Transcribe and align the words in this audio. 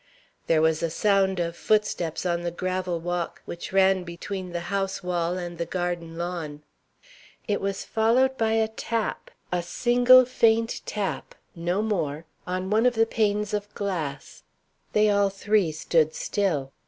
There 0.47 0.63
was 0.63 0.81
a 0.81 0.89
sound 0.89 1.39
of 1.39 1.55
footsteps 1.55 2.25
on 2.25 2.41
the 2.41 2.49
gravel 2.49 2.99
walk 2.99 3.43
which 3.45 3.71
ran 3.71 4.03
between 4.03 4.51
the 4.51 4.61
house 4.73 5.03
wall 5.03 5.37
and 5.37 5.59
the 5.59 5.65
garden 5.67 6.17
lawn. 6.17 6.63
It 7.47 7.61
was 7.61 7.85
followed 7.85 8.35
by 8.35 8.53
a 8.53 8.67
tap 8.67 9.29
a 9.51 9.61
single 9.61 10.25
faint 10.25 10.81
tap, 10.87 11.35
no 11.55 11.83
more 11.83 12.25
on 12.47 12.71
one 12.71 12.87
of 12.87 12.95
the 12.95 13.05
panes 13.05 13.53
of 13.53 13.71
glass. 13.75 14.41
They 14.93 15.07
all 15.11 15.29
three 15.29 15.71
stood 15.71 16.15
still. 16.15 16.71